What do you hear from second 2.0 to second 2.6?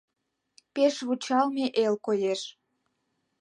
коеш